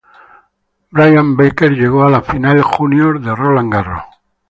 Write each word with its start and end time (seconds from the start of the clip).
Brian 0.89 1.37
Baker 1.37 1.71
llegó 1.71 2.03
a 2.03 2.09
la 2.09 2.23
final 2.23 2.59
júnior 2.63 3.21
de 3.21 3.35
Roland 3.35 3.71
Garros. 3.71 4.01